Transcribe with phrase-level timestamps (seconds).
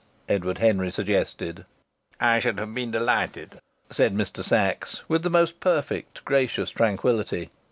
[0.27, 1.63] Edward Henry suggested.
[2.19, 3.59] "I should have been delighted,"
[3.91, 4.43] said Mr.
[4.43, 7.51] Sachs, with the most perfect gracious tranquillity.